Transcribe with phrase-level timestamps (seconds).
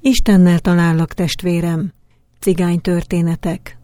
[0.00, 1.92] Istennel talállak, testvérem!
[2.38, 3.78] Cigány történetek.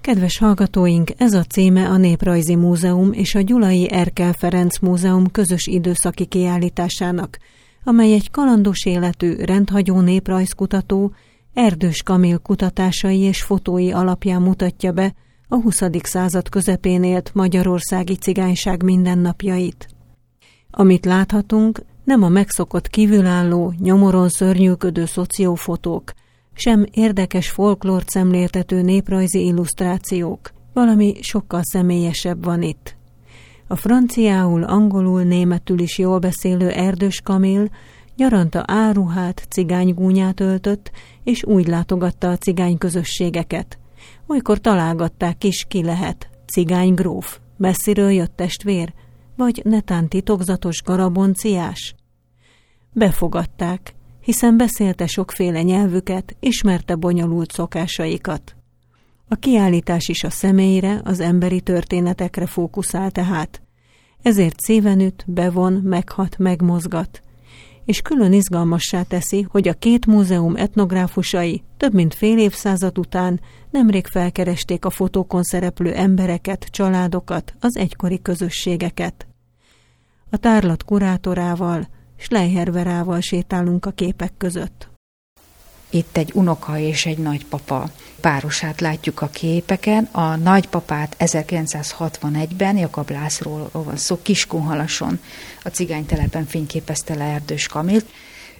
[0.00, 5.66] Kedves hallgatóink, ez a címe a Néprajzi Múzeum és a Gyulai Erkel Ferenc Múzeum közös
[5.66, 7.38] időszaki kiállításának,
[7.84, 11.12] amely egy kalandos életű, rendhagyó néprajzkutató,
[11.54, 15.14] Erdős Kamil kutatásai és fotói alapján mutatja be
[15.48, 15.82] a 20.
[16.02, 19.88] század közepén élt magyarországi cigányság mindennapjait.
[20.70, 26.12] Amit láthatunk, nem a megszokott kívülálló, nyomoron szörnyűködő szociófotók,
[26.54, 32.96] sem érdekes folklórt szemléltető néprajzi illusztrációk, valami sokkal személyesebb van itt.
[33.66, 37.68] A franciául, angolul, németül is jól beszélő Erdős Kamil
[38.16, 40.90] nyaranta áruhát, cigánygúnyát öltött,
[41.24, 43.78] és úgy látogatta a cigány közösségeket.
[44.26, 46.28] Olykor találgatták is, ki lehet.
[46.46, 48.92] Cigány gróf, messziről jött testvér,
[49.36, 51.94] vagy netán titokzatos garabonciás?
[52.92, 58.56] Befogadták, hiszen beszélte sokféle nyelvüket, ismerte bonyolult szokásaikat.
[59.28, 63.62] A kiállítás is a személyre, az emberi történetekre fókuszál tehát.
[64.22, 67.22] Ezért szíven üt, bevon, meghat, megmozgat.
[67.86, 74.06] És külön izgalmassá teszi, hogy a két múzeum etnográfusai több mint fél évszázad után nemrég
[74.06, 79.26] felkeresték a fotókon szereplő embereket, családokat, az egykori közösségeket.
[80.30, 84.88] A tárlat kurátorával, Schleicherverával sétálunk a képek között.
[85.90, 87.90] Itt egy unoka és egy nagypapa
[88.26, 90.08] párosát látjuk a képeken.
[90.12, 95.20] A nagypapát 1961-ben, Jakab Lászról van szó, Kiskunhalason
[95.62, 98.06] a cigánytelepen fényképezte le Erdős Kamilt.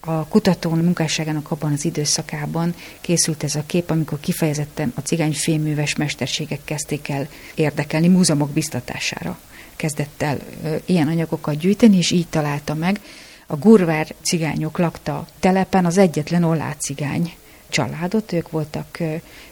[0.01, 5.97] A kutatón munkásságának abban az időszakában készült ez a kép, amikor kifejezetten a cigány fémműves
[5.97, 9.39] mesterségek kezdték el érdekelni múzeumok biztatására.
[9.77, 10.39] Kezdett el
[10.85, 13.01] ilyen anyagokat gyűjteni, és így találta meg
[13.47, 17.33] a gurvár cigányok lakta telepen az egyetlen ollát cigány
[17.77, 18.99] családot, ők voltak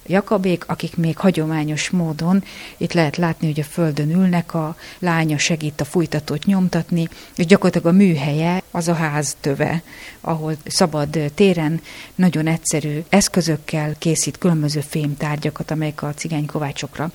[0.06, 2.44] jakabék, akik még hagyományos módon,
[2.76, 7.94] itt lehet látni, hogy a földön ülnek, a lánya segít a fújtatót nyomtatni, és gyakorlatilag
[7.94, 9.82] a műhelye az a ház töve,
[10.20, 11.80] ahol szabad téren
[12.14, 17.10] nagyon egyszerű eszközökkel készít különböző fémtárgyakat, amelyek a cigány kovácsokra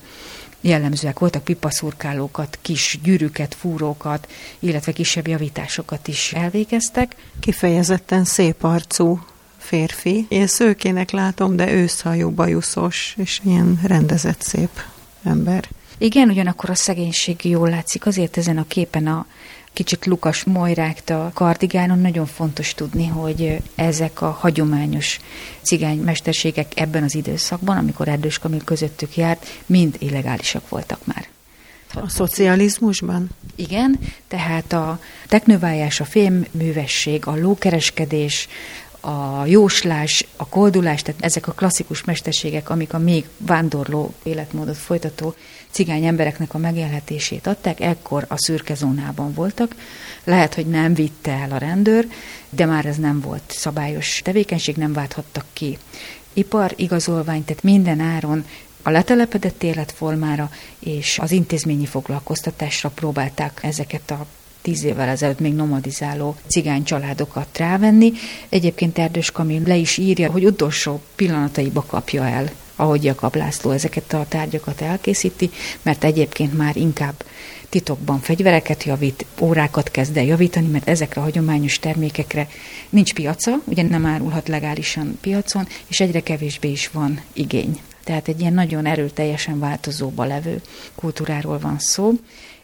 [0.60, 4.28] jellemzőek voltak, pipaszurkálókat, kis gyűrűket, fúrókat,
[4.58, 7.16] illetve kisebb javításokat is elvégeztek.
[7.40, 9.20] Kifejezetten szép arcú
[9.70, 10.26] férfi.
[10.28, 14.70] Én szőkének látom, de őszhajú, bajuszos, és ilyen rendezett szép
[15.24, 15.68] ember.
[15.98, 19.26] Igen, ugyanakkor a szegénység jól látszik, azért ezen a képen a
[19.72, 20.44] kicsit lukas
[21.06, 25.20] a kardigánon, nagyon fontos tudni, hogy ezek a hagyományos
[25.62, 31.28] cigány mesterségek ebben az időszakban, amikor Erdős Kamil közöttük járt, mind illegálisak voltak már.
[31.94, 33.28] A szocializmusban?
[33.56, 33.98] Igen,
[34.28, 38.48] tehát a teknővájás, a fémművesség, a lókereskedés,
[39.00, 45.34] a jóslás, a koldulás, tehát ezek a klasszikus mesterségek, amik a még vándorló életmódot folytató
[45.70, 49.74] cigány embereknek a megélhetését adták, ekkor a szürke zónában voltak.
[50.24, 52.08] Lehet, hogy nem vitte el a rendőr,
[52.50, 55.78] de már ez nem volt szabályos tevékenység, nem válthattak ki
[56.32, 58.44] ipar igazolványt, tehát minden áron
[58.82, 64.26] a letelepedett életformára és az intézményi foglalkoztatásra próbálták ezeket a
[64.62, 68.12] tíz évvel ezelőtt még nomadizáló cigány családokat rávenni.
[68.48, 72.50] Egyébként Erdős Kamil le is írja, hogy utolsó pillanataiba kapja el
[72.80, 75.50] ahogy Jakab László ezeket a tárgyakat elkészíti,
[75.82, 77.24] mert egyébként már inkább
[77.68, 82.48] titokban fegyvereket javít, órákat kezd el javítani, mert ezekre a hagyományos termékekre
[82.88, 87.80] nincs piaca, ugye nem árulhat legálisan piacon, és egyre kevésbé is van igény.
[88.04, 90.60] Tehát egy ilyen nagyon erőteljesen változóba levő
[90.94, 92.12] kultúráról van szó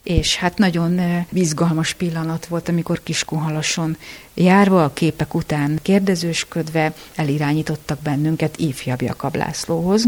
[0.06, 1.00] és hát nagyon
[1.32, 3.96] izgalmas pillanat volt, amikor Kiskunhalason
[4.34, 10.06] járva, a képek után kérdezősködve elirányítottak bennünket ifjabb Jakab Lászlóhoz.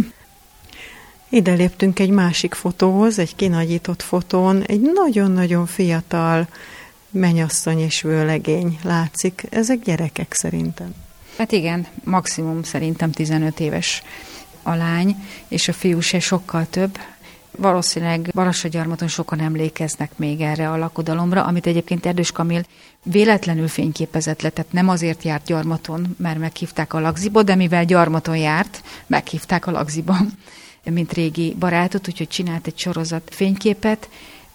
[1.28, 6.48] Ide léptünk egy másik fotóhoz, egy kinagyított fotón, egy nagyon-nagyon fiatal
[7.10, 9.42] menyasszony és vőlegény látszik.
[9.50, 10.94] Ezek gyerekek szerintem.
[11.38, 14.02] Hát igen, maximum szerintem 15 éves
[14.62, 15.16] a lány,
[15.48, 16.98] és a fiú se sokkal több,
[17.60, 22.62] Valószínűleg Balassagyarmaton sokan emlékeznek még erre a lakodalomra, amit egyébként Erdős Kamil
[23.02, 28.36] véletlenül fényképezett le, tehát nem azért járt gyarmaton, mert meghívták a lagziba, de mivel gyarmaton
[28.36, 30.16] járt, meghívták a lagziba,
[30.84, 34.08] mint régi barátot, úgyhogy csinált egy sorozat fényképet,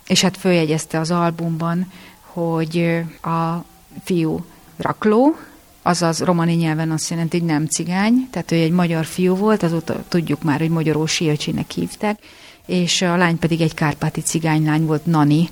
[0.07, 1.91] és hát följegyezte az albumban,
[2.21, 3.65] hogy a
[4.03, 4.45] fiú
[4.77, 5.35] rakló,
[5.81, 10.03] azaz romani nyelven azt jelenti, hogy nem cigány, tehát ő egy magyar fiú volt, azóta
[10.07, 12.19] tudjuk már, hogy Magyarósi öcsének hívták,
[12.65, 15.50] és a lány pedig egy kárpáti cigánylány volt, Nani,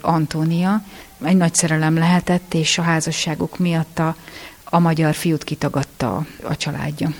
[0.00, 0.84] Antónia.
[1.22, 4.16] Egy nagy szerelem lehetett, és a házasságuk miatt a,
[4.64, 7.14] a magyar fiút kitagadta a családja.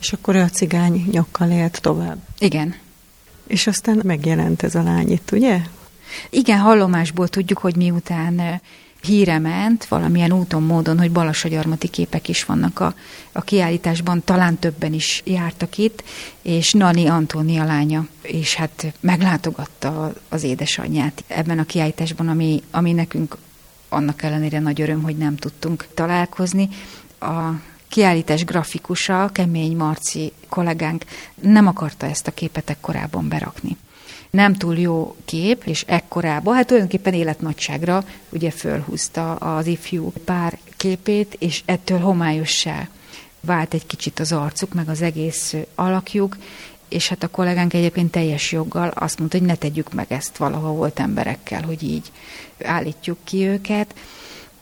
[0.00, 2.18] És akkor a cigány nyokkal élt tovább.
[2.38, 2.74] Igen.
[3.46, 5.60] És aztán megjelent ez a lány itt, ugye?
[6.30, 8.60] Igen, hallomásból tudjuk, hogy miután
[9.02, 12.94] híre ment valamilyen úton, módon, hogy balasagyarmati képek is vannak a,
[13.32, 16.02] a kiállításban, talán többen is jártak itt,
[16.42, 23.36] és Nani Antónia lánya, és hát meglátogatta az édesanyját ebben a kiállításban, ami, ami nekünk
[23.88, 26.68] annak ellenére nagy öröm, hogy nem tudtunk találkozni.
[27.20, 27.50] A
[27.88, 31.04] kiállítás grafikusa, Kemény Marci kollégánk
[31.40, 33.76] nem akarta ezt a képet ekkorában berakni
[34.32, 41.36] nem túl jó kép, és ekkorában, hát tulajdonképpen életnagyságra ugye fölhúzta az ifjú pár képét,
[41.38, 42.88] és ettől homályossá
[43.40, 46.36] vált egy kicsit az arcuk, meg az egész alakjuk,
[46.88, 50.72] és hát a kollégánk egyébként teljes joggal azt mondta, hogy ne tegyük meg ezt valaha
[50.72, 52.12] volt emberekkel, hogy így
[52.62, 53.94] állítjuk ki őket.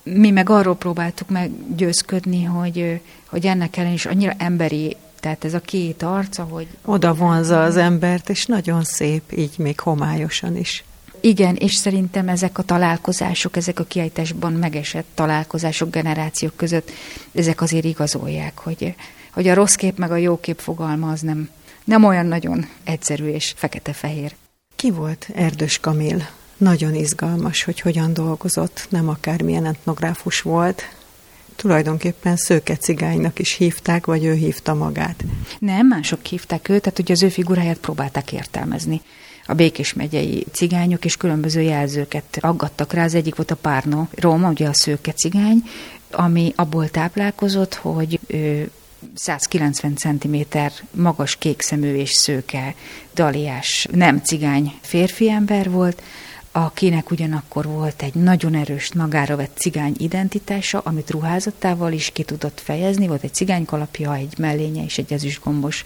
[0.02, 5.60] Mi meg arról próbáltuk meggyőzködni, hogy, hogy ennek ellen is annyira emberi tehát ez a
[5.60, 6.66] két arca, hogy...
[6.84, 10.84] Oda vonza az embert, és nagyon szép, így még homályosan is.
[11.20, 16.90] Igen, és szerintem ezek a találkozások, ezek a kiállításban megesett találkozások generációk között,
[17.34, 18.94] ezek azért igazolják, hogy,
[19.32, 21.48] hogy a rossz kép meg a jó kép fogalma az nem,
[21.84, 24.34] nem olyan nagyon egyszerű és fekete-fehér.
[24.76, 26.28] Ki volt Erdős Kamil?
[26.56, 30.82] Nagyon izgalmas, hogy hogyan dolgozott, nem akármilyen etnográfus volt,
[31.60, 35.24] tulajdonképpen szőke cigánynak is hívták, vagy ő hívta magát.
[35.58, 39.00] Nem, mások hívták őt, tehát ugye az ő figuráját próbálták értelmezni.
[39.46, 43.04] A Békés megyei cigányok és különböző jelzőket aggattak rá.
[43.04, 45.62] Az egyik volt a Párno Róma, ugye a szőke cigány,
[46.10, 48.70] ami abból táplálkozott, hogy ő
[49.14, 50.36] 190 cm
[50.90, 52.74] magas kékszemű és szőke,
[53.14, 56.02] daliás, nem cigány férfi ember volt,
[56.52, 62.60] akinek ugyanakkor volt egy nagyon erős magára vett cigány identitása, amit ruházatával is ki tudott
[62.60, 65.84] fejezni, volt egy cigány kalapja, egy mellénye és egy ezüstgombos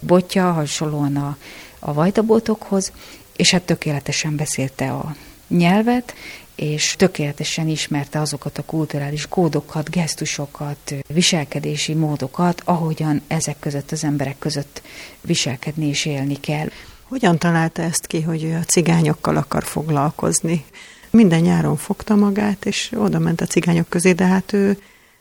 [0.00, 1.36] botja, hasonlóan a,
[1.78, 2.92] a vajtabotokhoz,
[3.36, 5.14] és hát tökéletesen beszélte a
[5.48, 6.14] nyelvet,
[6.54, 14.38] és tökéletesen ismerte azokat a kulturális kódokat, gesztusokat, viselkedési módokat, ahogyan ezek között az emberek
[14.38, 14.82] között
[15.20, 16.68] viselkedni és élni kell.
[17.10, 20.64] Hogyan találta ezt ki, hogy ő a cigányokkal akar foglalkozni?
[21.10, 24.78] Minden nyáron fogta magát, és oda ment a cigányok közé, de hát ő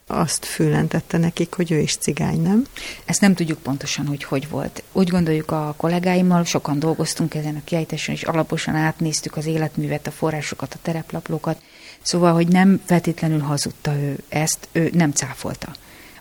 [0.08, 2.66] azt fülentette nekik, hogy ő is cigány, nem?
[3.06, 4.84] Ezt nem tudjuk pontosan, hogy hogy volt.
[4.92, 10.12] Úgy gondoljuk a kollégáimmal, sokan dolgoztunk ezen a kiejtésen, és alaposan átnéztük az életművet, a
[10.12, 11.62] forrásokat, a tereplaplókat,
[12.02, 15.74] szóval, hogy nem feltétlenül hazudta ő ezt, ő nem cáfolta.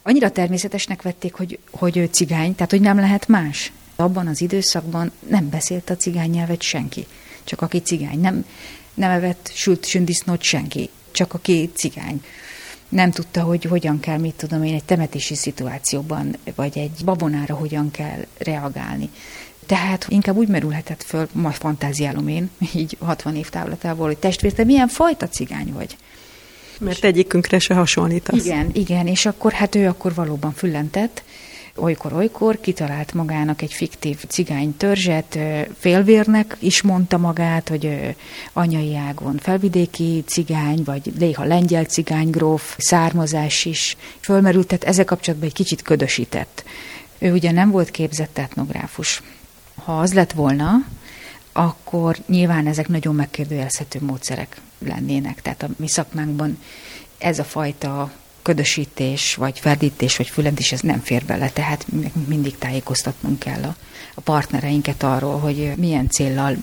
[0.02, 3.72] Annyira természetesnek vették, hogy, hogy ő cigány, tehát hogy nem lehet más.
[4.00, 7.06] Abban az időszakban nem beszélt a cigány nyelvet senki,
[7.44, 8.20] csak aki cigány.
[8.20, 8.44] Nem,
[8.94, 12.24] nem evett sült sündisznót senki, csak aki cigány.
[12.88, 17.90] Nem tudta, hogy hogyan kell, mit tudom én, egy temetési szituációban, vagy egy babonára hogyan
[17.90, 19.10] kell reagálni.
[19.66, 24.64] Tehát inkább úgy merülhetett föl, majd fantáziálom én, így 60 év távlatából, hogy testvér, te
[24.64, 25.96] milyen fajta cigány vagy?
[26.80, 28.44] Mert egyikünkre se hasonlítasz.
[28.44, 31.22] Igen, igen, és akkor hát ő akkor valóban füllentett,
[31.78, 35.38] olykor-olykor kitalált magának egy fiktív cigány törzset,
[35.78, 38.16] félvérnek is mondta magát, hogy
[38.52, 45.48] anyai ágon felvidéki cigány, vagy néha lengyel cigány gróf, származás is fölmerült, tehát ezzel kapcsolatban
[45.48, 46.64] egy kicsit ködösített.
[47.18, 49.22] Ő ugye nem volt képzett etnográfus.
[49.84, 50.70] Ha az lett volna,
[51.52, 55.42] akkor nyilván ezek nagyon megkérdőjelezhető módszerek lennének.
[55.42, 56.58] Tehát a mi szakmánkban
[57.18, 58.10] ez a fajta
[58.48, 61.86] ködösítés, vagy ferdítés, vagy fülentés, ez nem fér bele, tehát
[62.28, 63.76] mindig tájékoztatnunk kell a,
[64.14, 66.56] a partnereinket arról, hogy milyen céllal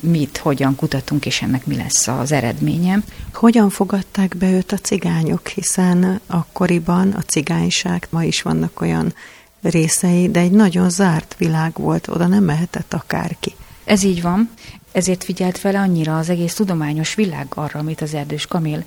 [0.00, 2.98] mit, hogyan kutatunk, és ennek mi lesz az eredménye.
[3.34, 9.14] Hogyan fogadták be őt a cigányok, hiszen akkoriban a cigányság, ma is vannak olyan
[9.62, 13.54] részei, de egy nagyon zárt világ volt, oda nem mehetett akárki.
[13.84, 14.50] Ez így van,
[14.92, 18.84] ezért figyelt fel annyira az egész tudományos világ arra, amit az Erdős Kamil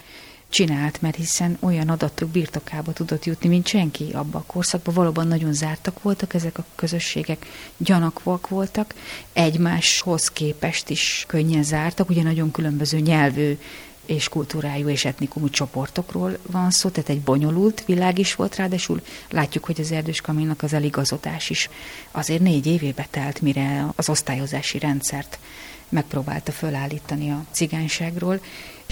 [0.54, 4.94] csinált, mert hiszen olyan adatok birtokába tudott jutni, mint senki abba a korszakban.
[4.94, 7.46] Valóban nagyon zártak voltak ezek a közösségek,
[7.78, 8.94] gyanakvak voltak,
[9.34, 13.58] egymáshoz képest is könnyen zártak, ugye nagyon különböző nyelvű
[14.06, 19.66] és kultúrájú és etnikumú csoportokról van szó, tehát egy bonyolult világ is volt, ráadásul látjuk,
[19.66, 21.70] hogy az erdős kamilnak az eligazodás is
[22.12, 25.40] azért négy évébe telt, mire az osztályozási rendszert
[25.90, 28.40] megpróbálta fölállítani a cigányságról.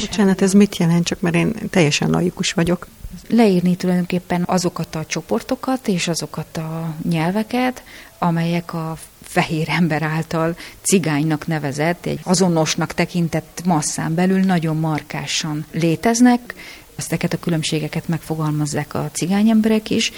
[0.06, 2.88] Bocsánat, ez mit jelent, csak mert én teljesen laikus vagyok.
[3.28, 7.84] Leírni tulajdonképpen azokat a csoportokat és azokat a nyelveket,
[8.18, 16.54] amelyek a fehér ember által cigánynak nevezett, egy azonosnak tekintett masszán belül nagyon markásan léteznek,
[16.96, 20.12] ezeket a különbségeket megfogalmazzák a cigány emberek is,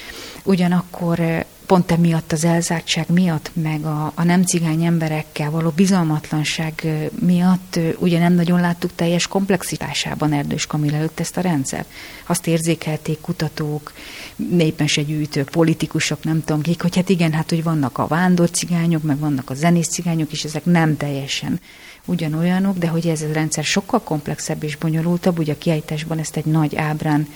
[0.43, 6.87] ugyanakkor pont emiatt az elzártság miatt, meg a, a nem cigány emberekkel való bizalmatlanság
[7.19, 11.87] miatt ugye nem nagyon láttuk teljes komplexitásában Erdős Kamil előtt ezt a rendszert.
[12.25, 13.93] Azt érzékelték kutatók,
[14.35, 19.19] népmesegyűjtők, politikusok, nem tudom kik, hogy hát igen, hát hogy vannak a vándor cigányok, meg
[19.19, 21.59] vannak a zenész cigányok, és ezek nem teljesen
[22.05, 26.45] ugyanolyanok, de hogy ez a rendszer sokkal komplexebb és bonyolultabb, ugye a kiállításban ezt egy
[26.45, 27.27] nagy ábrán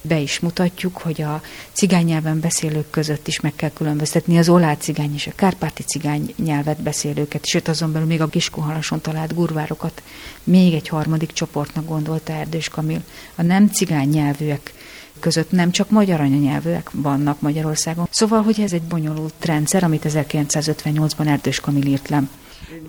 [0.00, 1.42] be is mutatjuk, hogy a
[1.72, 6.34] cigány nyelven beszélők között is meg kell különböztetni az olá cigány és a kárpáti cigány
[6.36, 10.02] nyelvet beszélőket, sőt azon belül még a Kiskunhalason talált gurvárokat
[10.44, 13.02] még egy harmadik csoportnak gondolta Erdős Kamil.
[13.34, 14.72] A nem cigány nyelvűek
[15.20, 18.08] között nem csak magyar anyanyelvűek vannak Magyarországon.
[18.10, 22.22] Szóval, hogy ez egy bonyolult rendszer, amit 1958-ban Erdős Kamil írt le.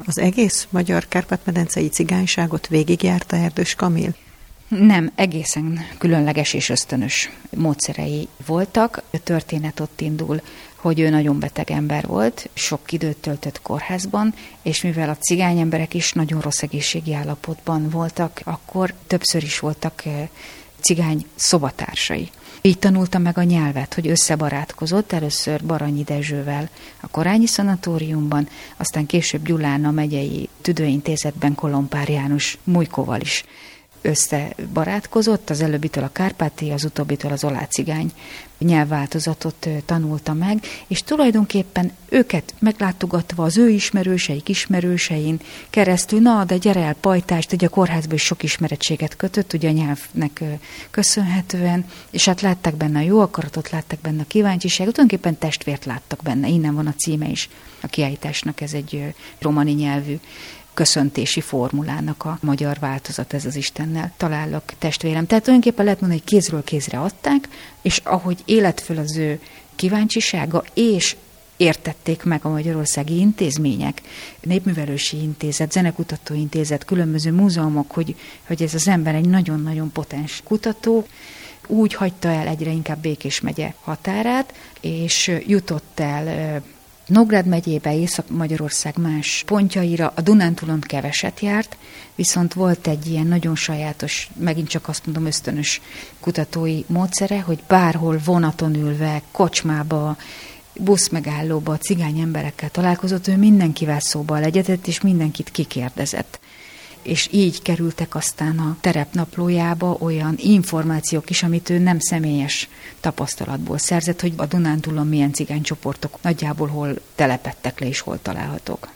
[0.06, 4.16] Az egész magyar kárpát-medencei cigányságot végigjárta Erdős Kamil?
[4.68, 9.02] Nem, egészen különleges és ösztönös módszerei voltak.
[9.12, 10.42] A történet ott indul,
[10.76, 15.94] hogy ő nagyon beteg ember volt, sok időt töltött kórházban, és mivel a cigány emberek
[15.94, 20.28] is nagyon rossz egészségi állapotban voltak, akkor többször is voltak eh,
[20.80, 22.30] cigány szobatársai.
[22.68, 26.70] Így tanulta meg a nyelvet, hogy összebarátkozott először Baranyi Dezsővel
[27.02, 28.48] a Korányi Szanatóriumban,
[28.78, 33.46] aztán később Gyulán a megyei tüdőintézetben Kolompár János Mújkóval is
[34.02, 38.12] összebarátkozott, az előbbitől a Kárpáti, az utóbbitől az olácigány
[38.58, 46.80] nyelvváltozatot tanulta meg, és tulajdonképpen őket meglátogatva az ő ismerőseik ismerősein keresztül, na, de gyere
[46.80, 50.44] el pajtást, ugye a kórházban is sok ismerettséget kötött, ugye a nyelvnek
[50.92, 56.20] köszönhetően, és hát látták benne a jó akaratot, látták benne a kíváncsiságot, tulajdonképpen testvért láttak
[56.24, 57.50] benne, innen van a címe is
[57.82, 60.20] a kiállításnak, ez egy romani nyelvű
[60.74, 65.26] köszöntési formulának a magyar változat, ez az Istennel találok testvérem.
[65.26, 67.48] Tehát tulajdonképpen lehet mondani, hogy kézről kézre adták,
[67.82, 69.40] és ahogy élet föl az ő
[69.76, 71.16] kíváncsisága, és
[71.58, 74.02] értették meg a magyarországi intézmények,
[74.42, 78.16] Népművelősi Intézet, Zenekutató Intézet, különböző múzeumok, hogy,
[78.48, 81.08] hogy ez az ember egy nagyon-nagyon potens kutató,
[81.68, 86.64] úgy hagyta el egyre inkább Békés megye határát, és jutott el
[87.08, 91.78] Nógrád megyébe, Észak-Magyarország más pontjaira a Dunántúlon keveset járt,
[92.16, 95.82] viszont volt egy ilyen nagyon sajátos, megint csak azt mondom ösztönös
[96.20, 100.18] kutatói módszere, hogy bárhol vonaton ülve, kocsmába,
[100.74, 106.40] buszmegállóba, cigány emberekkel találkozott, ő mindenkivel szóba legyetett, és mindenkit kikérdezett
[107.08, 114.22] és így kerültek aztán a terepnaplójába olyan információk is, amit ő nem személyes tapasztalatból szerzett,
[114.22, 118.88] hogy a Dunántúlon milyen cigánycsoportok nagyjából hol telepettek le és hol találhatók.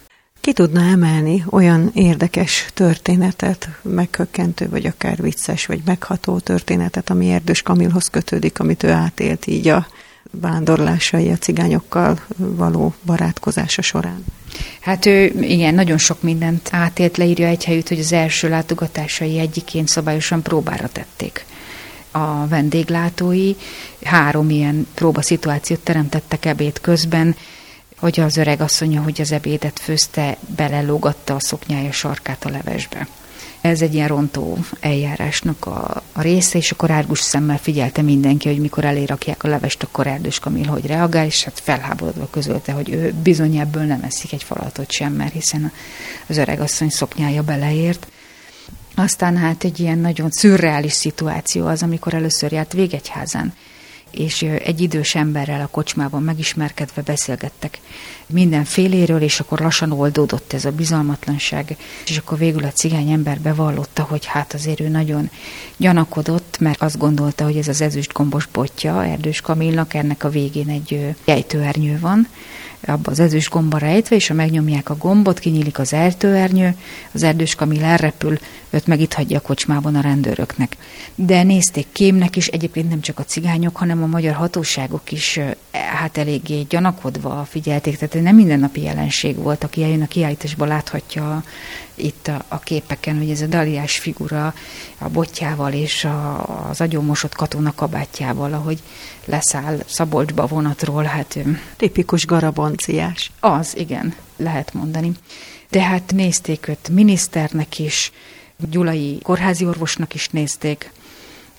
[0.41, 7.62] Ki tudna emelni olyan érdekes történetet, meghökkentő, vagy akár vicces, vagy megható történetet, ami Erdős
[7.62, 9.88] Kamilhoz kötődik, amit ő átélt így a
[10.32, 14.25] vándorlásai, a cigányokkal való barátkozása során?
[14.79, 19.88] Hát ő igen, nagyon sok mindent átélt, leírja egy helyütt, hogy az első látogatásai egyiként
[19.88, 21.46] szabályosan próbára tették
[22.12, 23.53] a vendéglátói.
[24.03, 27.36] Három ilyen próbaszituációt teremtettek ebéd közben,
[27.98, 33.08] hogy az öreg asszonya, hogy az ebédet főzte, belelógatta a szoknyája sarkát a levesbe.
[33.62, 38.60] Ez egy ilyen rontó eljárásnak a, a része, és akkor árgus szemmel figyelte mindenki, hogy
[38.60, 43.13] mikor elérakják a levest, akkor Erdős Kamil hogy reagál, és hát felháborodva közölte, hogy ő
[43.24, 45.72] bizony ebből nem eszik egy falatot sem, mert hiszen
[46.27, 48.08] az öreg asszony szoknyája beleért.
[48.96, 53.53] Aztán hát egy ilyen nagyon szürreális szituáció az, amikor először járt Végegyházán
[54.12, 57.80] és egy idős emberrel a kocsmában megismerkedve beszélgettek
[58.25, 64.03] mindenféléről, és akkor lassan oldódott ez a bizalmatlanság, és akkor végül a cigány ember bevallotta,
[64.03, 65.30] hogy hát azért ő nagyon
[65.77, 70.70] gyanakodott, mert azt gondolta, hogy ez az ezüst gombos botja Erdős Kamilnak, ennek a végén
[70.70, 72.27] egy ejtőernyő van,
[72.86, 76.76] abba az ezüst gomba rejtve, és ha megnyomják a gombot, kinyílik az ejtőernyő,
[77.12, 78.38] az erdős kamil elrepül,
[78.70, 80.78] őt meg itt hagyja a kocsmában a rendőröknek.
[81.16, 85.40] De nézték kémnek is, egyébként nem csak a cigányok, hanem a magyar hatóságok is
[85.72, 91.44] hát eléggé gyanakodva figyelték, tehát nem mindennapi jelenség volt, aki eljön a kiállításba láthatja
[91.95, 94.53] itt a, a képeken, hogy ez a daliás figura
[94.98, 98.79] a botjával és a, az agyomosott katona kabátjával, ahogy
[99.25, 101.38] leszáll Szabolcsba vonatról, hát...
[101.77, 103.31] Tipikus garabonciás.
[103.39, 105.12] Az, igen, lehet mondani.
[105.69, 108.12] De hát nézték őt miniszternek is,
[108.69, 110.91] gyulai kórházi orvosnak is nézték,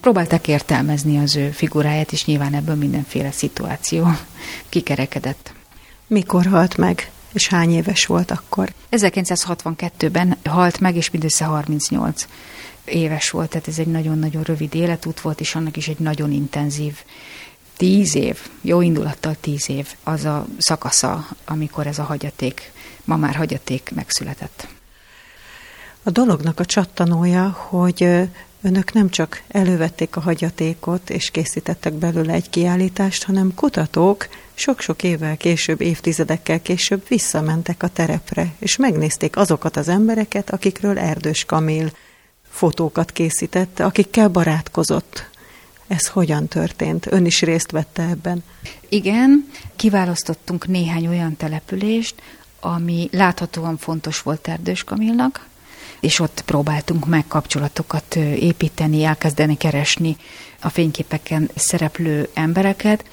[0.00, 4.06] próbálták értelmezni az ő figuráját, és nyilván ebből mindenféle szituáció
[4.68, 5.52] kikerekedett.
[6.06, 7.10] Mikor halt meg?
[7.32, 8.72] És hány éves volt akkor?
[8.90, 12.26] 1962-ben halt meg, és mindössze 38
[12.84, 16.96] éves volt, tehát ez egy nagyon-nagyon rövid életút volt, és annak is egy nagyon intenzív
[17.76, 22.72] tíz év, jó indulattal tíz év az a szakasza, amikor ez a hagyaték,
[23.04, 24.66] ma már hagyaték megszületett.
[26.02, 28.28] A dolognak a csattanója, hogy
[28.62, 35.36] önök nem csak elővették a hagyatékot és készítettek belőle egy kiállítást, hanem kutatók sok-sok évvel
[35.36, 41.90] később, évtizedekkel később visszamentek a terepre, és megnézték azokat az embereket, akikről Erdős Kamil
[42.50, 45.30] fotókat készítette, akikkel barátkozott.
[45.86, 47.12] Ez hogyan történt?
[47.12, 48.44] Ön is részt vette ebben?
[48.88, 52.14] Igen, kiválasztottunk néhány olyan települést,
[52.60, 55.46] ami láthatóan fontos volt Erdős Kamilnak,
[56.02, 60.16] és ott próbáltunk meg kapcsolatokat építeni, elkezdeni keresni
[60.60, 63.04] a fényképeken szereplő embereket.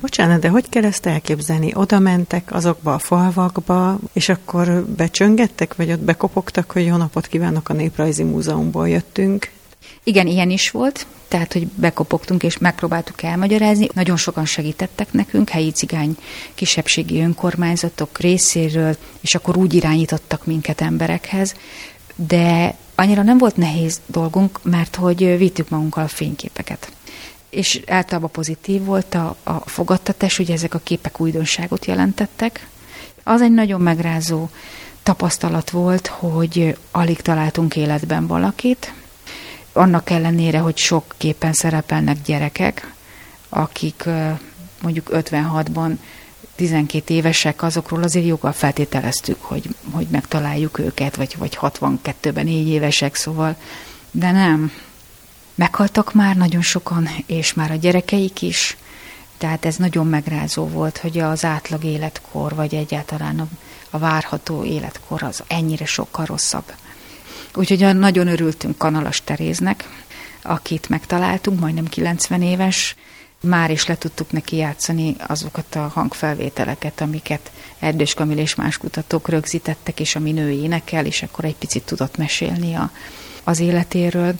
[0.00, 1.72] Bocsánat, de hogy kell ezt elképzelni?
[1.74, 7.68] Oda mentek azokba a falvakba, és akkor becsöngettek, vagy ott bekopogtak, hogy jó napot kívánok,
[7.68, 9.50] a Néprajzi Múzeumból jöttünk?
[10.02, 13.88] Igen, ilyen is volt, tehát, hogy bekopogtunk és megpróbáltuk elmagyarázni.
[13.94, 16.16] Nagyon sokan segítettek nekünk, helyi cigány
[16.54, 21.54] kisebbségi önkormányzatok részéről, és akkor úgy irányítottak minket emberekhez,
[22.26, 26.92] de annyira nem volt nehéz dolgunk, mert hogy vittük magunkkal a fényképeket.
[27.50, 32.68] És általában pozitív volt a, a fogadtatás, ugye ezek a képek újdonságot jelentettek.
[33.22, 34.48] Az egy nagyon megrázó
[35.02, 38.92] tapasztalat volt, hogy alig találtunk életben valakit,
[39.72, 42.92] annak ellenére, hogy sok képen szerepelnek gyerekek,
[43.48, 44.04] akik
[44.82, 45.96] mondjuk 56-ban
[46.58, 53.14] 12 évesek, azokról azért joggal feltételeztük, hogy, hogy megtaláljuk őket, vagy, vagy 62-ben 4 évesek,
[53.14, 53.56] szóval,
[54.10, 54.72] de nem.
[55.54, 58.76] Meghaltak már nagyon sokan, és már a gyerekeik is,
[59.36, 63.46] tehát ez nagyon megrázó volt, hogy az átlag életkor, vagy egyáltalán a,
[63.90, 66.72] a várható életkor az ennyire sokkal rosszabb.
[67.54, 69.88] Úgyhogy nagyon örültünk Kanalas Teréznek,
[70.42, 72.96] akit megtaláltunk, majdnem 90 éves,
[73.40, 79.28] már is le tudtuk neki játszani azokat a hangfelvételeket, amiket Erdős Kamil és más kutatók
[79.28, 82.90] rögzítettek, és ami nő énekel, és akkor egy picit tudott mesélni a,
[83.44, 84.34] az életéről.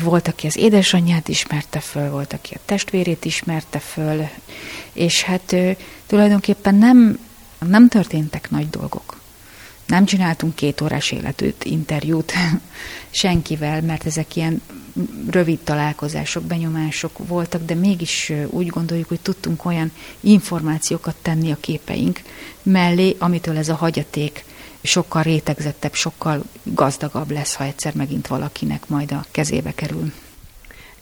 [0.00, 4.28] Volt, aki az édesanyját ismerte föl, volt, aki a testvérét ismerte föl,
[4.92, 5.56] és hát
[6.06, 7.18] tulajdonképpen nem,
[7.58, 9.20] nem történtek nagy dolgok.
[9.86, 12.32] Nem csináltunk két órás életűt, interjút
[13.10, 14.62] senkivel, mert ezek ilyen
[15.30, 22.22] rövid találkozások, benyomások voltak, de mégis úgy gondoljuk, hogy tudtunk olyan információkat tenni a képeink
[22.62, 24.44] mellé, amitől ez a hagyaték
[24.82, 30.12] sokkal rétegzettebb, sokkal gazdagabb lesz, ha egyszer megint valakinek majd a kezébe kerül.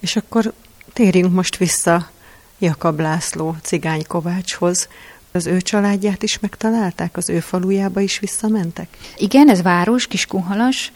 [0.01, 0.53] És akkor
[0.93, 2.11] térjünk most vissza
[2.59, 4.89] Jakab László cigány Kovácshoz.
[5.37, 7.17] Az ő családját is megtalálták?
[7.17, 8.87] Az ő falujába is visszamentek?
[9.17, 10.93] Igen, ez város, Kiskunhalas.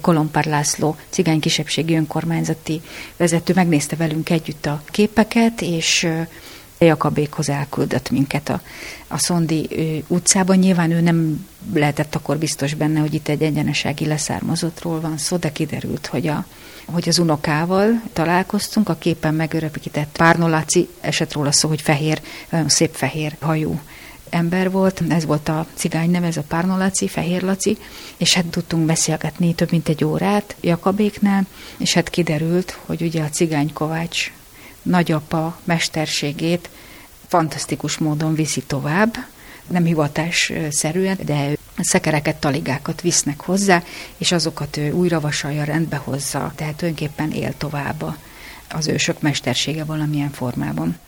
[0.00, 2.80] Kolompár László, cigány kisebbségi önkormányzati
[3.16, 6.08] vezető megnézte velünk együtt a képeket, és
[6.84, 8.60] Jakabékhoz elküldött minket a,
[9.08, 9.68] a Szondi
[10.06, 10.56] utcában.
[10.56, 15.52] Nyilván ő nem lehetett akkor biztos benne, hogy itt egy egyenesági leszármazottról van szó, de
[15.52, 16.46] kiderült, hogy, a,
[16.84, 22.20] hogy az unokával találkoztunk, a képen megörökített Párnoláci, esett róla szó, hogy fehér,
[22.66, 23.80] szép fehér hajú
[24.32, 27.78] ember volt, ez volt a cigány neve, ez a Párnolaci, Fehér Laci,
[28.16, 33.28] és hát tudtunk beszélgetni több mint egy órát Jakabéknál, és hát kiderült, hogy ugye a
[33.28, 34.32] cigány Kovács
[34.82, 36.70] nagyapa mesterségét
[37.28, 39.14] fantasztikus módon viszi tovább,
[39.68, 43.82] nem hivatásszerűen, de szekereket, taligákat visznek hozzá,
[44.16, 48.16] és azokat ő újra vasalja, rendbe hozza, tehát tulajdonképpen él tovább
[48.68, 50.98] az ősök mestersége valamilyen formában.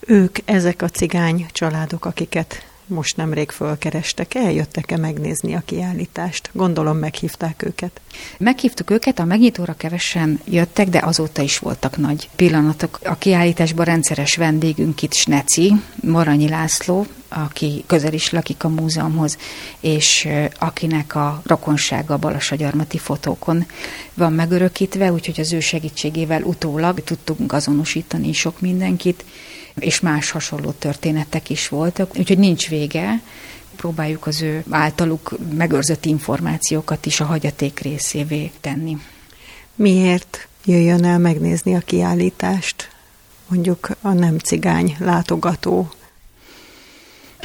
[0.00, 6.50] Ők, ezek a cigány családok, akiket most nemrég fölkerestek, eljöttek-e megnézni a kiállítást?
[6.52, 8.00] Gondolom meghívták őket.
[8.38, 12.98] Meghívtuk őket, a megnyitóra kevesen jöttek, de azóta is voltak nagy pillanatok.
[13.04, 19.38] A kiállításban rendszeres vendégünk itt Sneci, Moranyi László, aki közel is lakik a múzeumhoz,
[19.80, 23.66] és akinek a rokonsága a balasagyarmati fotókon
[24.14, 29.24] van megörökítve, úgyhogy az ő segítségével utólag tudtunk azonosítani sok mindenkit
[29.78, 33.20] és más hasonló történetek is voltak, úgyhogy nincs vége.
[33.76, 38.96] Próbáljuk az ő általuk megőrzött információkat is a hagyaték részévé tenni.
[39.74, 42.90] Miért jöjjön el megnézni a kiállítást,
[43.46, 45.90] mondjuk a nem cigány látogató?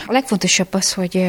[0.06, 1.24] A legfontosabb az, hogy,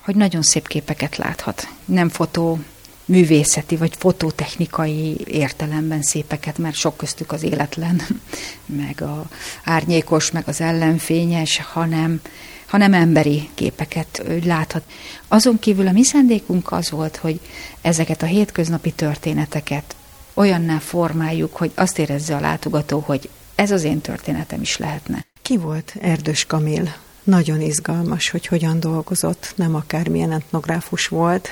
[0.00, 1.68] hogy nagyon szép képeket láthat.
[1.84, 2.58] Nem fotó
[3.04, 8.02] művészeti vagy fototechnikai értelemben szépeket, mert sok köztük az életlen,
[8.82, 9.26] meg a
[9.64, 12.20] árnyékos, meg az ellenfényes, hanem,
[12.66, 14.82] hanem emberi képeket láthat.
[15.28, 17.40] Azon kívül a mi szándékunk az volt, hogy
[17.80, 19.96] ezeket a hétköznapi történeteket
[20.34, 25.26] olyanná formáljuk, hogy azt érezze a látogató, hogy ez az én történetem is lehetne.
[25.42, 26.94] Ki volt Erdős Kamil?
[27.22, 31.48] Nagyon izgalmas, hogy hogyan dolgozott, nem akármilyen etnográfus volt,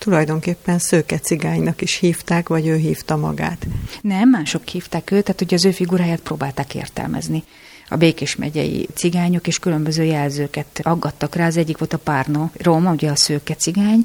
[0.00, 3.66] tulajdonképpen szőke cigánynak is hívták, vagy ő hívta magát.
[4.00, 7.44] Nem, mások hívták őt, tehát ugye az ő figuráját próbálták értelmezni.
[7.88, 11.46] A Békés megyei cigányok és különböző jelzőket aggattak rá.
[11.46, 14.04] Az egyik volt a Párno Róma, ugye a szőke cigány,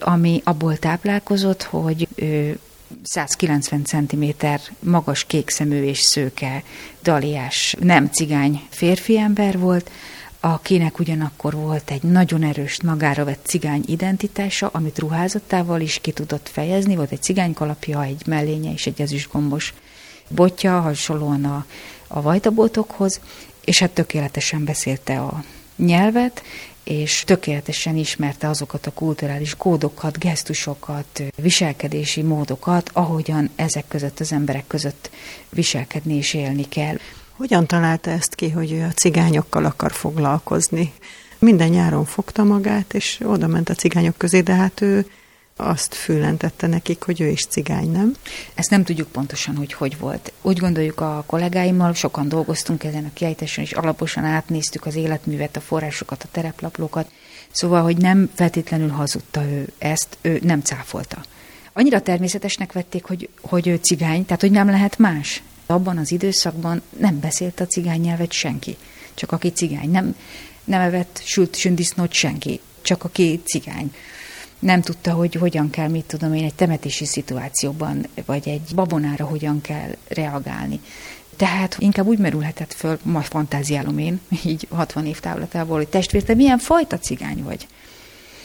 [0.00, 2.58] ami abból táplálkozott, hogy ő
[3.02, 4.24] 190 cm
[4.78, 6.62] magas kékszemű és szőke,
[7.02, 9.90] daliás, nem cigány férfi ember volt,
[10.40, 16.48] akinek ugyanakkor volt egy nagyon erős magára vett cigány identitása, amit ruházatával is ki tudott
[16.48, 19.74] fejezni, volt egy cigánykalapja, egy mellénye és egy ezüstgombos
[20.28, 21.66] botja, hasonlóan a,
[22.06, 23.20] a vajtabotokhoz,
[23.64, 25.44] és hát tökéletesen beszélte a
[25.76, 26.42] nyelvet,
[26.84, 34.66] és tökéletesen ismerte azokat a kulturális kódokat, gesztusokat, viselkedési módokat, ahogyan ezek között az emberek
[34.66, 35.10] között
[35.48, 36.96] viselkedni és élni kell.
[37.36, 40.92] Hogyan találta ezt ki, hogy ő a cigányokkal akar foglalkozni?
[41.38, 45.06] Minden nyáron fogta magát, és oda ment a cigányok közé, de hát ő
[45.56, 48.14] azt fülentette nekik, hogy ő is cigány, nem?
[48.54, 50.32] Ezt nem tudjuk pontosan, hogy hogy volt.
[50.42, 55.60] Úgy gondoljuk a kollégáimmal, sokan dolgoztunk ezen a kiállításon, és alaposan átnéztük az életművet, a
[55.60, 57.10] forrásokat, a tereplaplókat.
[57.50, 61.24] Szóval, hogy nem feltétlenül hazudta ő ezt, ő nem cáfolta.
[61.72, 65.42] Annyira természetesnek vették, hogy, hogy ő cigány, tehát hogy nem lehet más.
[65.66, 68.76] Abban az időszakban nem beszélt a cigány nyelvet senki,
[69.14, 69.90] csak aki cigány.
[69.90, 70.16] Nem,
[70.64, 73.94] nem evett sült sündisznót senki, csak aki cigány.
[74.58, 79.60] Nem tudta, hogy hogyan kell, mit tudom én, egy temetési szituációban, vagy egy babonára hogyan
[79.60, 80.80] kell reagálni.
[81.36, 86.34] Tehát inkább úgy merülhetett föl, majd fantáziálom én, így 60 év távlatából, hogy testvér, te
[86.34, 87.66] milyen fajta cigány vagy?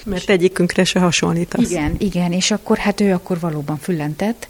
[0.05, 1.69] Mert egyikünkre se hasonlítasz.
[1.69, 4.47] Igen, igen, és akkor hát ő akkor valóban füllentett,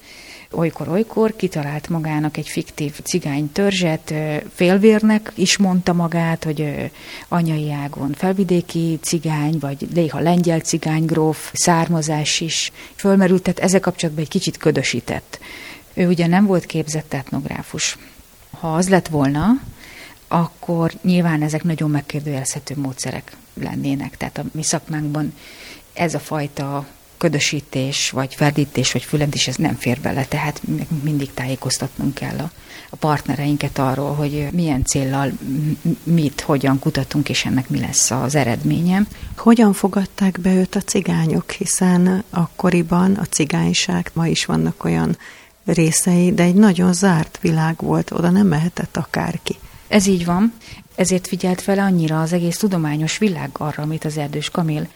[0.51, 4.13] olykor-olykor kitalált magának egy fiktív cigány törzset,
[4.53, 6.91] félvérnek is mondta magát, hogy
[7.27, 14.23] anyai ágon felvidéki cigány, vagy néha lengyel cigány gróf, származás is fölmerült, tehát ezzel kapcsolatban
[14.23, 15.39] egy kicsit ködösített.
[15.93, 17.97] Ő ugye nem volt képzett etnográfus.
[18.59, 19.45] Ha az lett volna,
[20.27, 24.17] akkor nyilván ezek nagyon megkérdőjelezhető módszerek lennének.
[24.17, 25.33] Tehát a mi szakmánkban
[25.93, 26.87] ez a fajta
[27.21, 30.61] ködösítés, vagy ferdítés, vagy fülentés, ez nem fér bele, tehát
[31.03, 32.51] mindig tájékoztatnunk kell a,
[32.89, 35.31] a partnereinket arról, hogy milyen céllal
[36.03, 39.01] mit, hogyan kutatunk, és ennek mi lesz az eredménye.
[39.37, 45.17] Hogyan fogadták be őt a cigányok, hiszen akkoriban a cigányság, ma is vannak olyan
[45.65, 49.55] részei, de egy nagyon zárt világ volt, oda nem mehetett akárki.
[49.87, 50.53] Ez így van,
[50.95, 54.87] ezért figyelt fel annyira az egész tudományos világ arra, amit az Erdős Kamil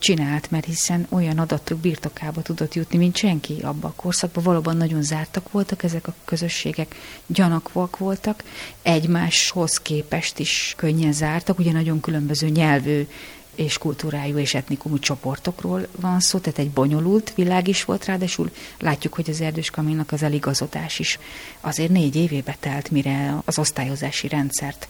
[0.00, 4.44] csinált, mert hiszen olyan adatok birtokába tudott jutni, mint senki abba a korszakban.
[4.44, 6.94] Valóban nagyon zártak voltak ezek a közösségek,
[7.26, 8.44] gyanakvak voltak,
[8.82, 13.06] egymáshoz képest is könnyen zártak, ugye nagyon különböző nyelvű
[13.54, 19.14] és kultúrájú és etnikumú csoportokról van szó, tehát egy bonyolult világ is volt, ráadásul látjuk,
[19.14, 21.18] hogy az Erdős Kamilnak az eligazodás is
[21.60, 24.88] azért négy évébe telt, mire az osztályozási rendszert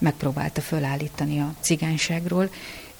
[0.00, 2.50] megpróbálta fölállítani a cigányságról,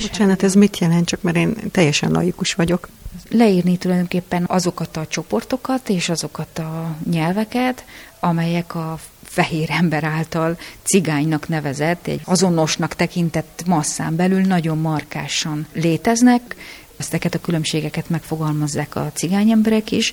[0.01, 2.89] Bocsánat, ez mit jelent, csak mert én teljesen laikus vagyok.
[3.31, 7.85] Leírni tulajdonképpen azokat a csoportokat és azokat a nyelveket,
[8.21, 16.57] amelyek a fehér ember által cigánynak nevezett, egy azonosnak tekintett masszán belül nagyon markásan léteznek,
[16.97, 20.13] ezeket a különbségeket megfogalmazzák a cigány emberek is,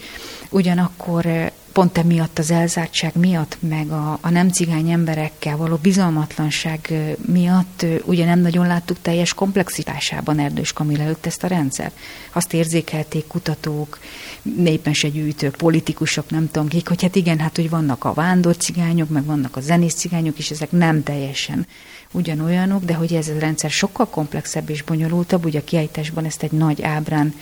[0.49, 6.93] ugyanakkor pont emiatt az elzártság miatt, meg a, a nem cigány emberekkel való bizalmatlanság
[7.25, 11.91] miatt ugye nem nagyon láttuk teljes komplexitásában Erdős Kamil előtt ezt a rendszer.
[12.31, 13.99] Azt érzékelték kutatók,
[14.41, 19.25] népmesegyűjtők, politikusok, nem tudom kik, hogy hát igen, hát hogy vannak a vándor cigányok, meg
[19.25, 21.67] vannak a zenész cigányok, és ezek nem teljesen
[22.11, 26.51] ugyanolyanok, de hogy ez a rendszer sokkal komplexebb és bonyolultabb, ugye a kiállításban ezt egy
[26.51, 27.33] nagy ábrán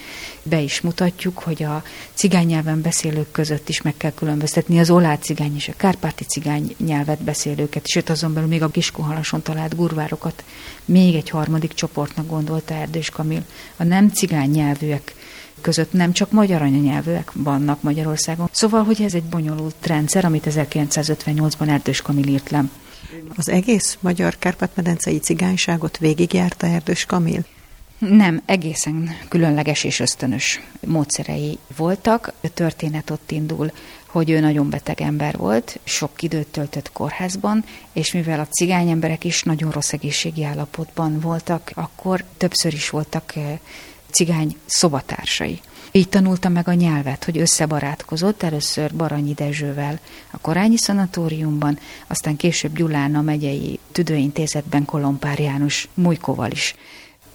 [0.43, 5.17] be is mutatjuk, hogy a cigány nyelven beszélők között is meg kell különböztetni az olá
[5.17, 10.43] cigány és a kárpáti cigány nyelvet beszélőket, sőt azon belül még a Kiskunhalason talált gurvárokat
[10.85, 13.45] még egy harmadik csoportnak gondolta Erdős Kamil.
[13.77, 15.15] A nem cigány nyelvűek
[15.61, 18.49] között nem csak magyar anyanyelvűek vannak Magyarországon.
[18.51, 22.63] Szóval, hogy ez egy bonyolult rendszer, amit 1958-ban Erdős Kamil írt le.
[23.35, 27.45] Az egész magyar Kárpát-medencei cigányságot végigjárta Erdős Kamil?
[27.97, 32.33] Nem, egészen különleges és ösztönös módszerei voltak.
[32.41, 33.71] A történet ott indul,
[34.05, 39.23] hogy ő nagyon beteg ember volt, sok időt töltött kórházban, és mivel a cigány emberek
[39.23, 43.59] is nagyon rossz egészségi állapotban voltak, akkor többször is voltak eh,
[44.09, 45.61] cigány szobatársai.
[45.95, 49.99] Így tanulta meg a nyelvet, hogy összebarátkozott először Baranyi Dezsővel
[50.31, 56.75] a Korányi Szanatóriumban, aztán később Gyulán a megyei tüdőintézetben Kolompár János Mújkóval is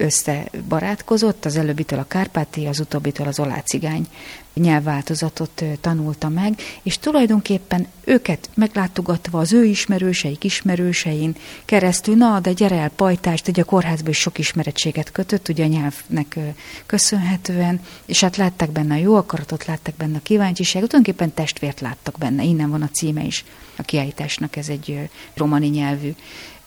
[0.01, 4.07] összebarátkozott, az előbbitől a Kárpáti, az utóbbitől az olácigány
[4.55, 12.77] nyelvváltozatot tanulta meg, és tulajdonképpen őket meglátogatva az ő ismerőseik ismerősein keresztül, na, de gyere
[12.77, 16.39] el pajtást, ugye a kórházban is sok ismerettséget kötött, ugye a nyelvnek
[16.87, 22.19] köszönhetően, és hát látták benne a jó akaratot, látták benne a kíváncsiságot, tulajdonképpen testvért láttak
[22.19, 23.45] benne, innen van a címe is
[23.77, 26.15] a kiállításnak, ez egy romani nyelvű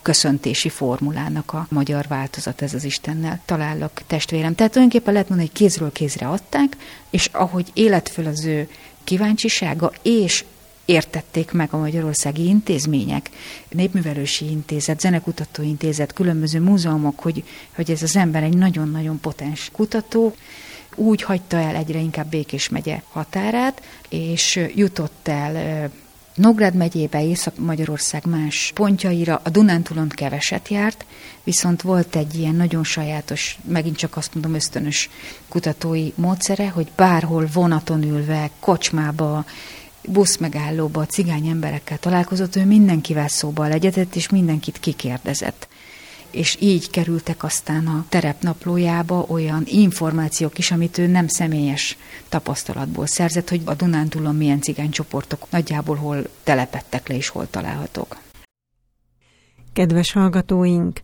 [0.03, 4.55] köszöntési formulának a magyar változat, ez az Istennel talállak testvérem.
[4.55, 6.77] Tehát tulajdonképpen lehet mondani, hogy kézről kézre adták,
[7.09, 8.69] és ahogy élet föl az ő
[9.03, 10.43] kíváncsisága, és
[10.85, 13.29] értették meg a magyarországi intézmények,
[13.69, 17.43] Népművelősi Intézet, Zenekutató Intézet, különböző múzeumok, hogy,
[17.75, 20.35] hogy ez az ember egy nagyon-nagyon potens kutató,
[20.95, 25.91] úgy hagyta el egyre inkább Békés megye határát, és jutott el
[26.36, 31.06] Nógrád megyébe, Észak-Magyarország más pontjaira a Dunántúlon keveset járt,
[31.43, 35.10] viszont volt egy ilyen nagyon sajátos, megint csak azt mondom ösztönös
[35.48, 39.46] kutatói módszere, hogy bárhol vonaton ülve, kocsmába,
[40.08, 45.67] buszmegállóba, cigány emberekkel találkozott, ő mindenkivel szóba legyetett, és mindenkit kikérdezett
[46.34, 51.98] és így kerültek aztán a terepnaplójába olyan információk is, amit ő nem személyes
[52.30, 58.17] tapasztalatból szerzett, hogy a Dunántúlon milyen cigánycsoportok nagyjából hol telepettek le és hol találhatók.
[59.74, 61.02] Kedves hallgatóink!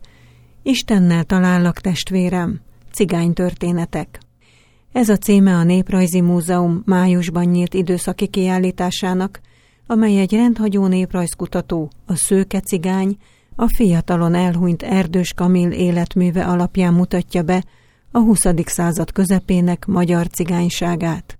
[0.62, 2.60] Istennel talállak testvérem,
[2.92, 4.20] cigány történetek.
[4.92, 9.40] Ez a címe a Néprajzi Múzeum májusban nyílt időszaki kiállításának,
[9.86, 13.16] amely egy rendhagyó néprajzkutató, a szőke cigány,
[13.60, 17.64] a fiatalon elhunyt Erdős Kamil életműve alapján mutatja be
[18.10, 18.46] a 20.
[18.64, 21.38] század közepének magyar cigányságát.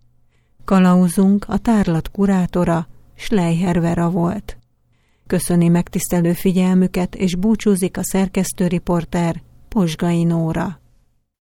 [0.65, 4.59] Kalauzunk a tárlat kurátora Schleicher Vera volt.
[5.27, 10.80] Köszöni megtisztelő figyelmüket, és búcsúzik a szerkesztőriporter Posgai Nóra.